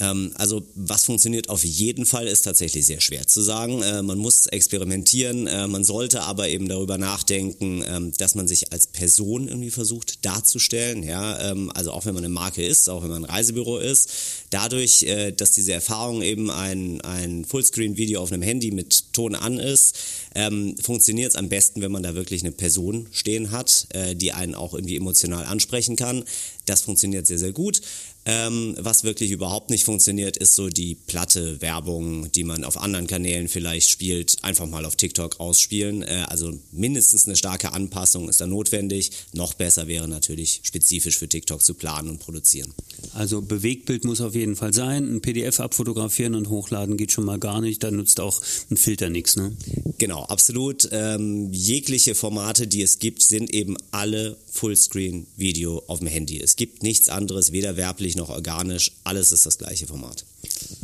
Ähm, 0.00 0.32
also 0.34 0.62
was 0.74 1.04
funktioniert 1.04 1.50
auf 1.50 1.64
jeden 1.64 2.06
Fall 2.06 2.26
ist 2.26 2.42
tatsächlich 2.42 2.86
sehr 2.86 3.00
schwer 3.00 3.26
zu 3.26 3.42
sagen. 3.42 3.82
Äh, 3.82 4.02
man 4.02 4.18
muss 4.18 4.46
experimentieren, 4.46 5.46
äh, 5.46 5.66
man 5.66 5.84
sollte 5.84 6.22
aber 6.22 6.48
eben 6.48 6.68
darüber 6.68 6.98
nachdenken, 6.98 7.84
ähm, 7.86 8.12
dass 8.16 8.34
man 8.34 8.48
sich 8.48 8.72
als 8.72 8.86
Person 8.86 9.46
irgendwie 9.46 9.70
versucht 9.70 10.24
darzustellen. 10.24 11.02
Ja, 11.02 11.50
ähm, 11.50 11.70
also 11.74 11.92
auch 11.92 12.06
wenn 12.06 12.14
man 12.14 12.24
eine 12.24 12.32
Marke 12.32 12.64
ist, 12.64 12.88
auch 12.88 13.02
wenn 13.02 13.10
man 13.10 13.24
ein 13.24 13.30
Reisebüro 13.30 13.78
ist, 13.78 14.10
dadurch, 14.48 15.02
äh, 15.02 15.32
dass 15.32 15.50
diese 15.50 15.72
Erfahrung 15.72 16.22
eben 16.22 16.50
ein, 16.50 17.00
ein 17.02 17.44
Fullscreen-Video 17.44 18.20
auf 18.20 18.32
einem 18.32 18.42
Handy 18.42 18.70
mit 18.70 19.12
Ton 19.12 19.34
an 19.34 19.58
ist, 19.58 19.98
ähm, 20.34 20.76
funktioniert 20.80 21.30
es 21.30 21.36
am 21.36 21.48
besten, 21.48 21.80
wenn 21.80 21.92
man 21.92 22.02
da 22.02 22.14
wirklich 22.14 22.42
eine 22.42 22.52
Person 22.52 23.08
stehen 23.10 23.50
hat, 23.50 23.86
äh, 23.90 24.14
die 24.14 24.32
einen 24.32 24.54
auch 24.54 24.74
irgendwie 24.74 24.96
emotional 24.96 25.44
ansprechen 25.44 25.96
kann. 25.96 26.24
Das 26.66 26.82
funktioniert 26.82 27.26
sehr, 27.26 27.38
sehr 27.38 27.52
gut. 27.52 27.80
Ähm, 28.26 28.76
was 28.78 29.02
wirklich 29.02 29.30
überhaupt 29.30 29.70
nicht 29.70 29.84
funktioniert, 29.84 30.36
ist 30.36 30.54
so 30.54 30.68
die 30.68 30.94
platte 30.94 31.62
Werbung, 31.62 32.30
die 32.32 32.44
man 32.44 32.64
auf 32.64 32.78
anderen 32.78 33.06
Kanälen 33.06 33.48
vielleicht 33.48 33.88
spielt, 33.88 34.36
einfach 34.44 34.66
mal 34.66 34.84
auf 34.84 34.94
TikTok 34.94 35.40
ausspielen. 35.40 36.02
Äh, 36.02 36.26
also 36.28 36.52
mindestens 36.70 37.26
eine 37.26 37.36
starke 37.36 37.72
Anpassung 37.72 38.28
ist 38.28 38.40
da 38.40 38.46
notwendig. 38.46 39.10
Noch 39.32 39.54
besser 39.54 39.88
wäre 39.88 40.06
natürlich 40.06 40.60
spezifisch 40.64 41.16
für 41.16 41.28
TikTok 41.28 41.64
zu 41.64 41.72
planen 41.72 42.10
und 42.10 42.18
produzieren. 42.18 42.74
Also 43.14 43.40
Bewegtbild 43.40 44.04
muss 44.04 44.20
auf 44.20 44.34
jeden 44.34 44.54
Fall 44.54 44.74
sein. 44.74 45.16
Ein 45.16 45.22
PDF 45.22 45.58
abfotografieren 45.58 46.34
und 46.34 46.50
hochladen 46.50 46.98
geht 46.98 47.12
schon 47.12 47.24
mal 47.24 47.38
gar 47.38 47.62
nicht. 47.62 47.82
Da 47.82 47.90
nutzt 47.90 48.20
auch 48.20 48.42
ein 48.70 48.76
Filter 48.76 49.08
nichts. 49.08 49.36
Ne? 49.36 49.56
Genau, 49.96 50.19
absolut. 50.24 50.88
Ähm, 50.92 51.52
jegliche 51.52 52.14
Formate, 52.14 52.66
die 52.66 52.82
es 52.82 52.98
gibt, 52.98 53.22
sind 53.22 53.52
eben 53.52 53.76
alle 53.90 54.36
Fullscreen-Video 54.50 55.82
auf 55.86 55.98
dem 55.98 56.08
Handy. 56.08 56.40
Es 56.40 56.56
gibt 56.56 56.82
nichts 56.82 57.08
anderes, 57.08 57.52
weder 57.52 57.76
werblich 57.76 58.16
noch 58.16 58.30
organisch. 58.30 58.92
Alles 59.04 59.32
ist 59.32 59.46
das 59.46 59.58
gleiche 59.58 59.86
Format. 59.86 60.24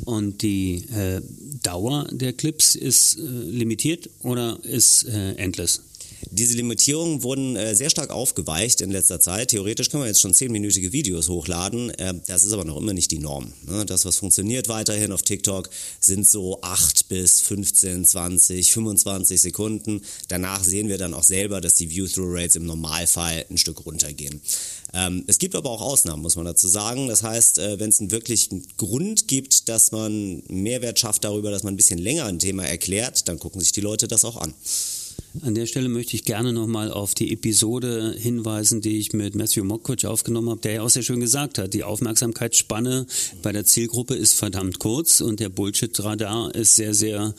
Und 0.05 0.43
die 0.43 0.85
äh, 0.95 1.21
Dauer 1.63 2.07
der 2.11 2.33
Clips 2.33 2.75
ist 2.75 3.19
äh, 3.19 3.23
limitiert 3.23 4.09
oder 4.23 4.59
ist 4.63 5.05
äh, 5.05 5.33
endless? 5.35 5.81
Diese 6.39 6.55
Limitierungen 6.55 7.23
wurden 7.23 7.57
äh, 7.57 7.75
sehr 7.75 7.89
stark 7.89 8.11
aufgeweicht 8.11 8.83
in 8.83 8.91
letzter 8.91 9.21
Zeit. 9.21 9.49
Theoretisch 9.49 9.89
können 9.89 10.03
wir 10.03 10.09
jetzt 10.09 10.21
schon 10.21 10.35
zehnminütige 10.35 10.93
Videos 10.93 11.31
hochladen. 11.31 11.89
Äh, 11.89 12.13
das 12.27 12.45
ist 12.45 12.53
aber 12.53 12.67
noch 12.67 12.77
immer 12.77 12.93
nicht 12.93 13.11
die 13.11 13.19
Norm. 13.19 13.55
Ne? 13.67 13.87
Das, 13.87 14.05
was 14.05 14.19
funktioniert 14.19 14.69
weiterhin 14.69 15.13
auf 15.13 15.23
TikTok, 15.23 15.71
sind 15.99 16.27
so 16.27 16.61
8 16.61 17.09
bis 17.09 17.41
15, 17.41 18.05
20, 18.05 18.71
25 18.71 19.41
Sekunden. 19.41 20.03
Danach 20.29 20.63
sehen 20.63 20.91
wir 20.91 20.99
dann 20.99 21.15
auch 21.15 21.23
selber, 21.23 21.63
dass 21.63 21.73
die 21.73 21.89
View-Through-Rates 21.89 22.57
im 22.57 22.67
Normalfall 22.67 23.47
ein 23.49 23.57
Stück 23.57 23.87
runtergehen. 23.87 24.43
Ähm, 24.93 25.25
es 25.27 25.39
gibt 25.39 25.55
aber 25.55 25.71
auch 25.71 25.81
Ausnahmen, 25.81 26.21
muss 26.21 26.37
man 26.37 26.45
dazu 26.45 26.69
sagen. 26.69 27.09
Das 27.09 27.23
heißt, 27.23 27.59
äh, 27.61 27.81
wenn 27.81 27.89
es 27.89 28.01
einen 28.01 28.11
wirklichen 28.11 28.67
Grund 28.77 29.27
gibt, 29.27 29.71
dass 29.71 29.91
man 29.91 30.43
Mehrwert 30.49 30.99
schafft 30.99 31.25
darüber, 31.25 31.51
dass 31.51 31.63
man 31.63 31.73
ein 31.73 31.79
bisschen 31.79 31.99
länger 31.99 32.27
ein 32.27 32.39
Thema 32.39 32.67
erklärt, 32.67 33.27
dann 33.27 33.39
gucken 33.39 33.63
sich 33.63 33.73
die 33.73 33.81
Leute 33.81 34.07
das 34.07 34.27
auch 34.27 34.37
an. 34.37 34.53
An 35.43 35.55
der 35.55 35.67
Stelle 35.67 35.89
möchte 35.89 36.15
ich 36.15 36.25
gerne 36.25 36.53
nochmal 36.53 36.91
auf 36.91 37.15
die 37.15 37.33
Episode 37.33 38.15
hinweisen, 38.19 38.81
die 38.81 38.99
ich 38.99 39.13
mit 39.13 39.35
Matthew 39.35 39.65
Mockridge 39.65 40.09
aufgenommen 40.09 40.51
habe, 40.51 40.61
der 40.61 40.73
ja 40.75 40.83
auch 40.83 40.89
sehr 40.89 41.03
schön 41.03 41.21
gesagt 41.21 41.59
hat, 41.59 41.75
die 41.75 41.85
Aufmerksamkeitsspanne 41.85 43.07
bei 43.43 43.53
der 43.53 43.65
Zielgruppe 43.65 44.15
ist 44.15 44.35
verdammt 44.35 44.79
kurz 44.79 45.21
und 45.21 45.41
der 45.41 45.49
Bullshit-Radar 45.49 46.55
ist 46.55 46.77
sehr, 46.77 46.95
sehr 46.95 47.35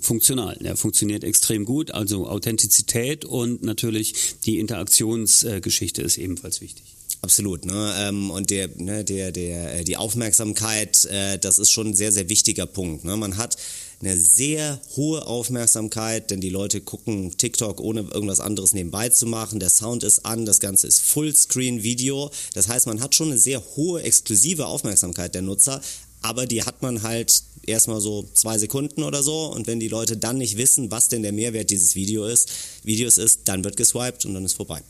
funktional. 0.00 0.58
Er 0.62 0.76
funktioniert 0.76 1.24
extrem 1.24 1.64
gut, 1.64 1.90
also 1.92 2.28
Authentizität 2.28 3.24
und 3.24 3.62
natürlich 3.62 4.14
die 4.44 4.58
Interaktionsgeschichte 4.58 6.02
ist 6.02 6.18
ebenfalls 6.18 6.60
wichtig. 6.60 6.84
Absolut, 7.22 7.64
ne? 7.64 7.94
Ähm, 7.98 8.32
und 8.32 8.50
der, 8.50 8.68
ne, 8.76 9.04
der, 9.04 9.30
der, 9.30 9.80
äh, 9.80 9.84
die 9.84 9.96
Aufmerksamkeit, 9.96 11.04
äh, 11.04 11.38
das 11.38 11.60
ist 11.60 11.70
schon 11.70 11.88
ein 11.88 11.94
sehr, 11.94 12.10
sehr 12.10 12.28
wichtiger 12.28 12.66
Punkt. 12.66 13.04
Ne? 13.04 13.16
Man 13.16 13.36
hat 13.36 13.56
eine 14.02 14.16
sehr 14.16 14.80
hohe 14.96 15.26
Aufmerksamkeit, 15.26 16.30
denn 16.30 16.40
die 16.40 16.50
Leute 16.50 16.80
gucken 16.80 17.36
TikTok 17.36 17.80
ohne 17.80 18.00
irgendwas 18.00 18.40
anderes 18.40 18.74
nebenbei 18.74 19.08
zu 19.08 19.26
machen. 19.26 19.60
Der 19.60 19.70
Sound 19.70 20.02
ist 20.02 20.26
an, 20.26 20.44
das 20.44 20.60
Ganze 20.60 20.88
ist 20.88 21.00
Fullscreen-Video. 21.02 22.30
Das 22.54 22.68
heißt, 22.68 22.86
man 22.86 23.00
hat 23.00 23.14
schon 23.14 23.28
eine 23.28 23.38
sehr 23.38 23.62
hohe 23.76 24.02
exklusive 24.02 24.66
Aufmerksamkeit 24.66 25.34
der 25.34 25.42
Nutzer, 25.42 25.80
aber 26.20 26.46
die 26.46 26.64
hat 26.64 26.82
man 26.82 27.02
halt 27.02 27.44
erstmal 27.64 28.00
so 28.00 28.24
zwei 28.34 28.58
Sekunden 28.58 29.04
oder 29.04 29.22
so 29.22 29.46
und 29.52 29.68
wenn 29.68 29.78
die 29.78 29.88
Leute 29.88 30.16
dann 30.16 30.38
nicht 30.38 30.56
wissen, 30.56 30.90
was 30.90 31.08
denn 31.08 31.22
der 31.22 31.32
Mehrwert 31.32 31.70
dieses 31.70 31.94
Video 31.94 32.24
ist, 32.24 32.50
Videos 32.82 33.18
ist, 33.18 33.42
dann 33.44 33.62
wird 33.62 33.76
geswiped 33.76 34.24
und 34.24 34.34
dann 34.34 34.44
ist 34.44 34.54
vorbei. 34.54 34.82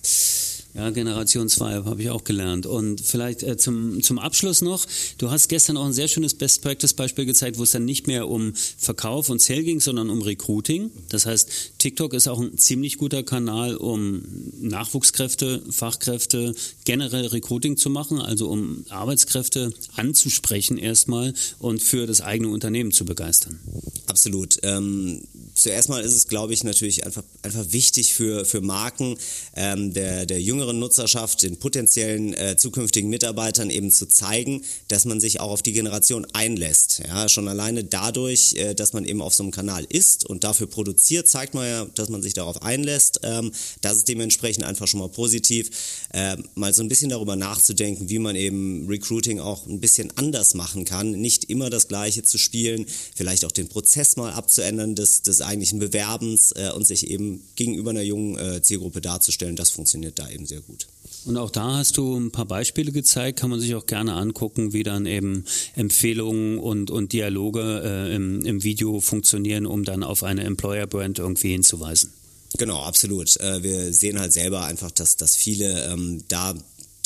Ja, 0.75 0.89
Generation 0.89 1.51
2 1.51 1.85
habe 1.85 2.01
ich 2.01 2.09
auch 2.09 2.25
gelernt. 2.25 2.65
Und 2.65 3.03
vielleicht 3.03 3.43
äh, 3.43 3.59
zum, 3.59 4.03
zum 4.03 4.19
Abschluss 4.19 4.63
noch, 4.63 4.87
du 5.19 5.31
hast 5.31 5.49
gestern 5.49 5.77
auch 5.77 5.85
ein 5.85 5.93
sehr 5.93 6.09
schönes 6.09 6.33
Best-Practice-Beispiel 6.35 7.27
gezeigt, 7.27 7.59
wo 7.59 7.63
es 7.65 7.73
dann 7.73 7.85
nicht 7.85 8.07
mehr 8.07 8.27
um 8.29 8.55
Verkauf 8.79 9.29
und 9.29 9.43
Sale 9.43 9.65
ging, 9.65 9.81
sondern 9.81 10.09
um 10.09 10.23
Recruiting. 10.23 10.91
Das 11.11 11.27
heißt, 11.27 11.73
TikTok 11.79 12.15
ist 12.15 12.27
auch 12.27 12.41
ein 12.41 12.57
ziemlich 12.57 12.97
guter 12.97 13.23
Kanal, 13.23 13.77
um 13.77 14.23
Nachwuchskräfte, 14.61 15.63
Fachkräfte, 15.71 16.55
generell 16.87 17.27
Recruiting 17.27 17.77
zu 17.77 17.91
machen, 17.91 18.19
also 18.19 18.49
um 18.49 18.87
Arbeitskräfte 18.89 19.75
anzusprechen 19.97 20.79
erstmal 20.79 21.35
und 21.59 21.83
für 21.83 22.07
das 22.07 22.23
eigene 22.23 22.49
Unternehmen 22.49 22.93
zu 22.93 23.05
begeistern. 23.05 23.61
Absolut. 24.07 24.59
Ähm, 24.63 25.23
zuerst 25.63 25.89
mal 25.89 26.03
ist 26.03 26.15
es, 26.15 26.29
glaube 26.29 26.53
ich, 26.53 26.65
natürlich 26.65 27.07
einfach, 27.07 27.23
einfach 27.43 27.65
wichtig 27.71 28.15
für, 28.15 28.45
für 28.45 28.61
Marken 28.61 29.17
ähm, 29.55 29.93
der, 29.93 30.27
der 30.27 30.41
jüngeren 30.41 30.79
Nutzerschaft, 30.79 31.43
den 31.43 31.59
potenziellen 31.59 32.35
äh, 32.35 32.57
zukünftigen 32.57 33.09
Mitarbeitern 33.09 33.71
eben 33.71 33.91
zu 33.91 34.07
zeigen, 34.07 34.63
dass 34.89 35.05
man 35.05 35.21
sich 35.21 35.41
auch 35.41 35.51
auf 35.51 35.63
die 35.63 35.73
Generation 35.73 36.27
einlässt. 36.33 37.03
Ja, 37.07 37.29
schon 37.29 37.49
alleine 37.49 37.85
dadurch, 37.85 38.55
äh, 38.55 38.75
dass 38.75 38.93
man 38.93 39.05
eben 39.05 39.23
auf 39.23 39.35
so 39.35 39.45
einem 39.45 39.53
Kanal 39.53 39.87
ist 39.89 40.25
und 40.25 40.45
dafür 40.45 40.67
produziert, 40.67 41.29
zeigt 41.29 41.55
man 41.55 41.67
ja, 41.67 41.85
dass 41.95 42.09
man 42.09 42.23
sich 42.23 42.35
darauf 42.35 42.63
einlässt. 42.63 43.21
Ähm, 43.23 43.53
das 43.81 43.99
ist 43.99 44.09
dementsprechend 44.09 44.65
einfach 44.65 44.89
schon 44.89 45.01
mal 45.01 45.09
positiv. 45.09 45.71
Äh, 46.13 46.37
mal 46.55 46.75
so 46.75 46.83
ein 46.83 46.89
bisschen 46.89 47.11
darüber 47.11 47.37
nachzudenken, 47.37 48.09
wie 48.09 48.19
man 48.19 48.35
eben 48.37 48.89
Recruiting 48.89 49.41
auch 49.41 49.67
ein 49.67 49.81
bisschen 49.81 50.17
anders 50.17 50.55
machen 50.55 50.85
kann. 50.85 51.13
Nicht 51.13 51.45
immer 51.45 51.71
das 51.71 51.89
Gleiche 51.89 52.23
zu 52.23 52.39
spielen, 52.39 52.87
vielleicht 53.15 53.45
auch 53.45 53.53
den 53.53 53.69
Prozess 53.69 54.17
mal 54.17 54.33
abzuändern 54.33 54.95
des, 54.95 55.23
des 55.23 55.41
eigentlichen 55.53 55.79
Bewerbens 55.79 56.53
äh, 56.53 56.71
und 56.75 56.87
sich 56.87 57.09
eben 57.09 57.43
gegenüber 57.55 57.91
einer 57.91 58.03
jungen 58.03 58.39
äh, 58.39 58.63
Zielgruppe 58.63 59.01
darzustellen, 59.01 59.57
das 59.57 59.71
funktioniert 59.71 60.19
da 60.19 60.29
eben 60.29 60.47
sehr 60.47 60.61
gut. 60.61 60.87
Und 61.25 61.37
auch 61.37 61.51
da 61.51 61.77
hast 61.77 61.99
du 61.99 62.17
ein 62.17 62.33
paar 62.33 62.47
Beispiele 62.47 62.91
gezeigt, 62.91 63.39
kann 63.39 63.51
man 63.51 63.61
sich 63.61 63.75
auch 63.75 63.87
gerne 63.87 64.15
angucken, 64.15 64.73
wie 64.73 64.83
dann 64.83 65.07
eben 65.07 65.45
Empfehlungen 65.77 66.59
und, 66.59 66.91
und 66.91 67.13
Dialoge 67.13 67.83
äh, 67.85 68.15
im, 68.15 68.45
im 68.45 68.65
Video 68.65 69.01
funktionieren, 69.01 69.67
um 69.67 69.85
dann 69.85 70.03
auf 70.03 70.25
eine 70.25 70.43
Employer-Brand 70.43 71.21
irgendwie 71.21 71.53
hinzuweisen. 71.53 72.13
Genau, 72.59 72.83
absolut. 72.83 73.37
Äh, 73.39 73.63
wir 73.63 73.93
sehen 73.93 74.19
halt 74.19 74.33
selber 74.33 74.65
einfach, 74.65 74.91
dass, 74.91 75.17
dass 75.17 75.37
viele 75.37 75.87
ähm, 75.87 76.23
da 76.29 76.55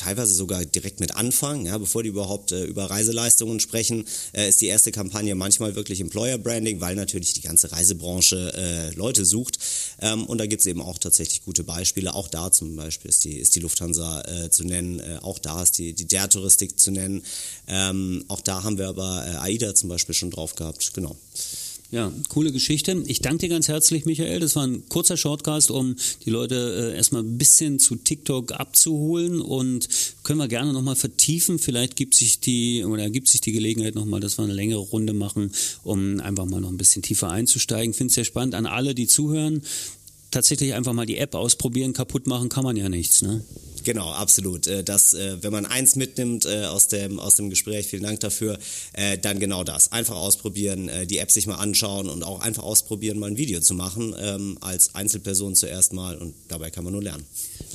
teilweise 0.06 0.34
sogar 0.34 0.64
direkt 0.64 1.00
mit 1.00 1.16
anfangen, 1.16 1.66
ja, 1.66 1.76
bevor 1.78 2.04
die 2.04 2.10
überhaupt 2.10 2.52
äh, 2.52 2.62
über 2.64 2.88
Reiseleistungen 2.88 3.58
sprechen, 3.58 4.04
äh, 4.32 4.48
ist 4.48 4.60
die 4.60 4.66
erste 4.66 4.92
Kampagne 4.92 5.34
manchmal 5.34 5.74
wirklich 5.74 6.00
Employer 6.00 6.38
Branding, 6.38 6.80
weil 6.80 6.94
natürlich 6.94 7.32
die 7.32 7.40
ganze 7.40 7.72
Reisebranche 7.72 8.52
äh, 8.54 8.94
Leute 8.94 9.24
sucht. 9.24 9.58
Ähm, 10.00 10.24
und 10.26 10.38
da 10.38 10.46
gibt 10.46 10.60
es 10.60 10.66
eben 10.66 10.80
auch 10.80 10.98
tatsächlich 10.98 11.44
gute 11.44 11.64
Beispiele. 11.64 12.14
Auch 12.14 12.28
da 12.28 12.52
zum 12.52 12.76
Beispiel 12.76 13.08
ist 13.08 13.24
die, 13.24 13.36
ist 13.36 13.56
die 13.56 13.60
Lufthansa 13.60 14.22
äh, 14.22 14.50
zu 14.50 14.62
nennen, 14.62 15.00
äh, 15.00 15.18
auch 15.22 15.40
da 15.40 15.64
ist 15.64 15.76
die, 15.78 15.92
die 15.92 16.06
der 16.06 16.28
Touristik 16.28 16.78
zu 16.78 16.92
nennen. 16.92 17.22
Ähm, 17.66 18.24
auch 18.28 18.40
da 18.40 18.62
haben 18.62 18.78
wir 18.78 18.86
aber 18.86 19.26
äh, 19.26 19.36
AIDA 19.38 19.74
zum 19.74 19.88
Beispiel 19.88 20.14
schon 20.14 20.30
drauf 20.30 20.54
gehabt. 20.54 20.94
Genau. 20.94 21.16
Ja, 21.92 22.12
coole 22.28 22.50
Geschichte. 22.50 23.04
Ich 23.06 23.20
danke 23.20 23.46
dir 23.46 23.48
ganz 23.48 23.68
herzlich, 23.68 24.06
Michael. 24.06 24.40
Das 24.40 24.56
war 24.56 24.66
ein 24.66 24.88
kurzer 24.88 25.16
Shortcast, 25.16 25.70
um 25.70 25.94
die 26.24 26.30
Leute 26.30 26.92
äh, 26.92 26.96
erstmal 26.96 27.22
ein 27.22 27.38
bisschen 27.38 27.78
zu 27.78 27.94
TikTok 27.94 28.52
abzuholen 28.52 29.40
und 29.40 29.88
können 30.24 30.40
wir 30.40 30.48
gerne 30.48 30.72
nochmal 30.72 30.96
vertiefen. 30.96 31.60
Vielleicht 31.60 31.94
gibt 31.94 32.14
sich 32.14 32.40
die 32.40 32.84
oder 32.84 33.04
ergibt 33.04 33.28
sich 33.28 33.40
die 33.40 33.52
Gelegenheit 33.52 33.94
nochmal, 33.94 34.18
dass 34.18 34.36
wir 34.36 34.42
eine 34.42 34.52
längere 34.52 34.80
Runde 34.80 35.12
machen, 35.12 35.52
um 35.84 36.18
einfach 36.18 36.46
mal 36.46 36.60
noch 36.60 36.70
ein 36.70 36.76
bisschen 36.76 37.02
tiefer 37.02 37.30
einzusteigen. 37.30 37.94
Finde 37.94 38.08
es 38.08 38.16
sehr 38.16 38.24
spannend 38.24 38.56
an 38.56 38.66
alle, 38.66 38.92
die 38.92 39.06
zuhören. 39.06 39.62
Tatsächlich 40.30 40.74
einfach 40.74 40.92
mal 40.92 41.06
die 41.06 41.18
App 41.18 41.34
ausprobieren, 41.34 41.92
kaputt 41.92 42.26
machen 42.26 42.48
kann 42.48 42.64
man 42.64 42.76
ja 42.76 42.88
nichts, 42.88 43.22
ne? 43.22 43.44
Genau, 43.86 44.10
absolut. 44.10 44.66
Äh, 44.66 44.82
das, 44.82 45.14
äh, 45.14 45.36
wenn 45.42 45.52
man 45.52 45.64
eins 45.64 45.94
mitnimmt 45.94 46.44
äh, 46.44 46.64
aus 46.64 46.88
dem, 46.88 47.20
aus 47.20 47.36
dem 47.36 47.50
Gespräch, 47.50 47.86
vielen 47.86 48.02
Dank 48.02 48.18
dafür, 48.18 48.58
dann 49.22 49.38
genau 49.38 49.62
das. 49.62 49.92
Einfach 49.92 50.16
ausprobieren, 50.16 50.90
die 51.06 51.18
App 51.18 51.30
sich 51.30 51.46
mal 51.46 51.56
anschauen 51.56 52.08
und 52.08 52.22
auch 52.22 52.40
einfach 52.40 52.62
ausprobieren, 52.62 53.18
mal 53.18 53.28
ein 53.28 53.36
Video 53.36 53.60
zu 53.60 53.74
machen, 53.74 54.14
ähm, 54.18 54.58
als 54.60 54.94
Einzelperson 54.94 55.54
zuerst 55.54 55.92
mal 55.92 56.16
und 56.16 56.34
dabei 56.48 56.70
kann 56.70 56.82
man 56.82 56.94
nur 56.94 57.02
lernen. 57.02 57.24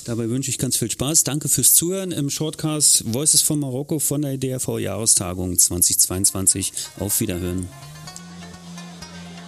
Dabei 0.06 0.30
wünsche 0.30 0.50
ich 0.50 0.58
ganz 0.58 0.78
viel 0.78 0.90
Spaß. 0.90 1.24
Danke 1.24 1.48
fürs 1.48 1.74
Zuhören 1.74 2.12
im 2.12 2.30
Shortcast 2.30 3.14
Voices 3.14 3.42
von 3.42 3.60
Marokko 3.60 4.00
von 4.00 4.24
der 4.24 4.38
DRV-Jahrestagung 4.38 5.58
2022. 5.58 6.74
Auf 7.00 7.20
Wiederhören. 7.20 7.68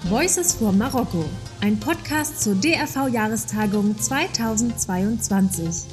Voices 0.10 0.53
for 0.53 0.74
Marokko, 0.74 1.24
ein 1.62 1.79
Podcast 1.79 2.41
zur 2.41 2.55
DRV-Jahrestagung 2.55 3.98
2022. 3.98 5.86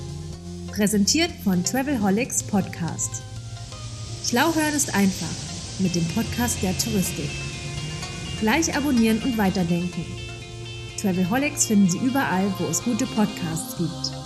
Präsentiert 0.73 1.31
von 1.45 1.63
Travelholics 1.63 2.43
Podcast. 2.43 3.23
Schlau 4.25 4.53
hören 4.53 4.75
ist 4.75 4.93
einfach 4.97 5.31
mit 5.79 5.95
dem 5.95 6.05
Podcast 6.09 6.61
der 6.61 6.77
Touristik. 6.77 7.31
Gleich 8.41 8.77
abonnieren 8.77 9.23
und 9.23 9.39
weiterdenken. 9.39 10.05
Travelholics 11.01 11.67
finden 11.67 11.89
Sie 11.89 11.99
überall, 11.99 12.53
wo 12.59 12.65
es 12.65 12.83
gute 12.83 13.07
Podcasts 13.07 13.77
gibt. 13.79 14.20